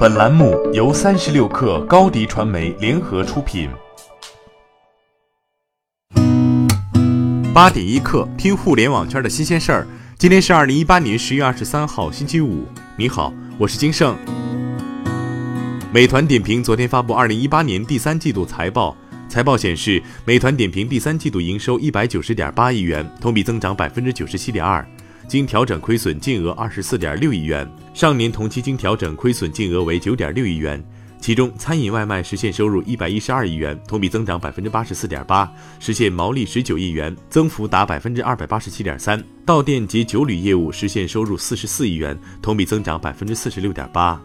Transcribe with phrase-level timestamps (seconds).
[0.00, 3.68] 本栏目由三十六氪高低传媒联合出品。
[7.52, 9.86] 八点一刻，听互联网圈的新鲜事儿。
[10.16, 12.64] 今天是二零一八年十月二十三号，星期五。
[12.96, 14.16] 你好，我是金盛。
[15.92, 18.96] 美团点评昨天发布二零一八年第三季度财报，
[19.28, 24.82] 财报显示，美团点评第三季度营收一百九十点八亿元，同比增长百分之九十七点二。
[25.30, 30.84] 经调整亏损净额二十四点六亿元，上年同期经调整亏损净额为九点六亿元。
[31.20, 35.48] 其中，餐饮外卖实现收入一百一十二亿元，同比增长百分之八十四点八，
[35.78, 39.22] 实现毛利十九亿元，增幅达百分之二百八十七点三。
[39.46, 44.20] 到店及酒旅业务实现收入四十四亿元，同比增长百分之四十六点八。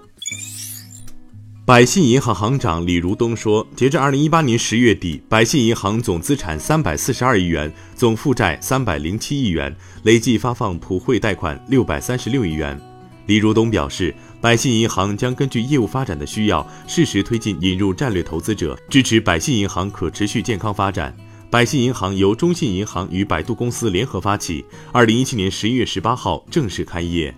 [1.68, 12.80] 百信银行行长李如东说，截至二零一八年十月底，百信银行总资产三百四十二亿元，总负债三百零七亿元，累计发放普惠贷款六百三十六亿元。
[13.26, 21.18] 李如东表示，百信银行将根据业务发展的需要，适时推进引入战略投资者，支持百信银行可持续健康发展。
[21.50, 27.34] 百信银行由中信银行与百度公司联合发起，二零一七年十一月十八号正式开业。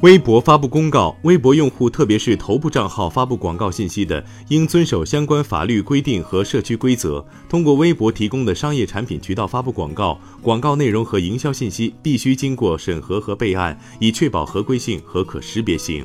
[0.00, 7.24] 微博发布公告，微博用户特别是头部账号发布广告信息的，应遵守相关法律规定和社区规则。
[7.48, 16.04] 通过微博提供的商业产品渠道发布广告，广告内容和营销信息必须经过审核和备案，以确保合规性和可识别性。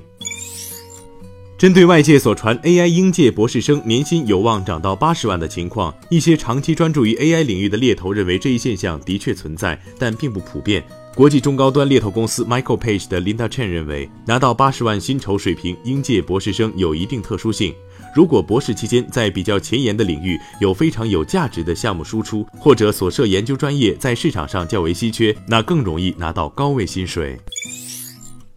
[1.57, 10.81] 针对外界所传 AI 应届博士生年薪有望涨到八十万的情况，一些长期专注于 AI 领域的猎头认为这一现象的确存在，但并不普遍。
[11.15, 17.73] 国际中高端猎头公司 Michael Page 的 Linda Chen 认为，拿到八十万薪酬水平应届博士生有一定特殊性。
[18.15, 27.37] 如果博士期间在比较前沿的领域有非常有价值的项目输出，或者所涉研究专业在市场上较为稀缺，那更容易拿到高位薪水。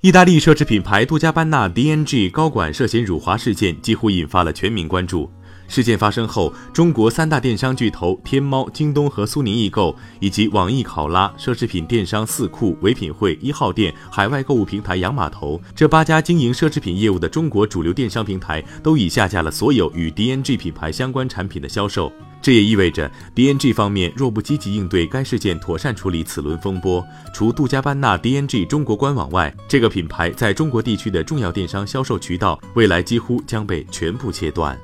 [0.01, 5.31] 意大利奢侈品牌杜嘉班纳 （DNG） 高管涉嫌辱华事件几乎引发了全民关注。
[5.73, 22.13] 事件发生后，中国三大电商巨头天猫、京东和苏宁易购，以及网易考拉、奢侈品电商四库、唯品会、一号店、海外购物平台洋码头这八家经营奢侈品业务的中国主流电商平台，都已下架了所有与 DNG 品牌相关产品的销售。
[22.43, 27.03] 这也意味着，DNG 方面若不积极应对该事件，妥善处理此轮风波，
[27.33, 34.79] 除杜嘉班纳 DNG 中国官网外，这个品牌在中国地区的重要电商销售渠道未来几乎将被全部切断。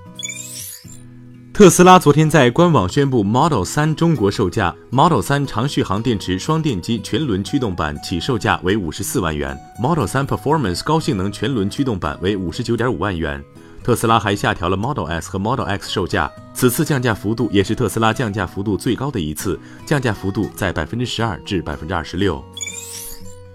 [1.58, 13.44] 特斯拉昨天在官网宣布 Model 3中国售价，Model 3长续航电池双电机全轮驱动版起售价为五十四万元，Model 3 Performance 高性能全轮驱动版为五十九点五万元。
[13.82, 22.40] 特斯拉还下调了 Model S 和 Model X 售价，此次降价幅度也是特斯拉降价幅度最高的一次，降价幅度在百分之十二至百分之二十六。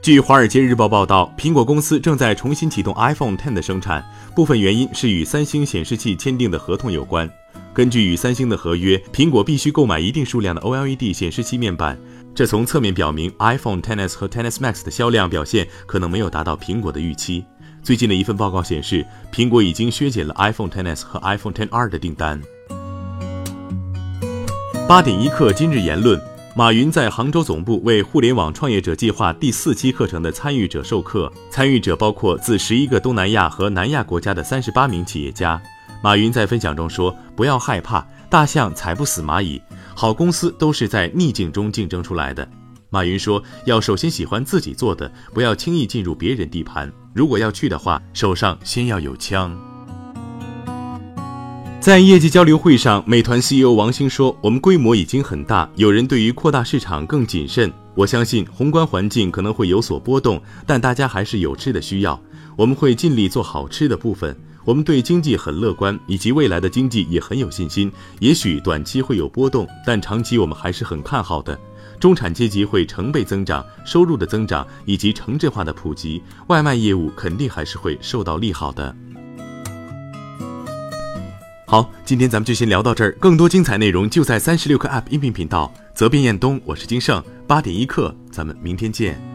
[0.01, 4.03] 据《华尔街日报》报道，苹果公司正在重新启动 iPhone X 的生产，
[4.35, 7.29] 部分原因是与三星显示器签订的合同有关。
[7.73, 11.99] 根据与三星的合约，苹果必须购买一定数量的 OLED 显示器面板，
[12.35, 17.43] 这从侧面表明 iPhone XS 和 XS Max 的销量表现可能没有达到苹果的预期。
[17.81, 22.39] 最近的一份报告显示，苹果已经削减了 iPhone XS 和 iPhone XR 的订单。
[24.87, 26.21] 八点一刻，今日言论：
[26.55, 35.59] 马云在杭州总部为互联网创业者计划第四期课程的参与者授课，参与者包括自十一个东南亚和南亚国家的三十八名企业家。
[36.03, 39.61] 马云在分享中说：“不要害怕，大象踩不死蚂蚁，
[39.95, 42.45] 好公司都是在逆境中竞争出来的。”
[42.91, 49.57] 马云说：“要首先喜欢自己做的，不要轻易进入别人地盘。”如果要去的话，手上先要有枪。
[51.83, 57.69] 在业绩交流会上，美团 CEO 王兴说：“我们规模已经很大，有人对于扩大市场更谨慎。
[57.93, 62.17] 我相信宏观环境可能会有所波动，但大家还是有吃的需要。
[62.55, 64.33] 我们会尽力做好吃的部分。
[64.63, 67.91] 我们对经济很乐观，以及未来的经济也很有信心。
[68.21, 71.59] 也许短期会有波动，但长期我们还是很看好的。”
[71.99, 78.95] 中产阶级会成倍增长，收入的增长以及城镇化的普及，外卖业务肯定还是会受到利好的。
[81.73, 85.73] 好，今天咱们就先聊到这儿，更多精彩内容就在三十六课 App 音频频道。
[85.95, 89.32] 责编：彦东，我是金盛，八点一刻，咱们明天见。